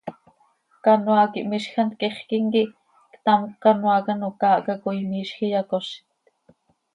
[0.85, 2.71] Canoaa quih miizj hant quixquim quih
[3.13, 6.07] ctamcö canoaa quih ano caahca coi miizj iyacozit.